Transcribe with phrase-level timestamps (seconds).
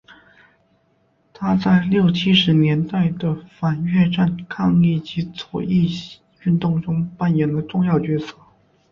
[1.31, 5.87] 他在六七十年代的反越战抗议及左翼
[6.43, 8.33] 运动中亦扮演了重要角色。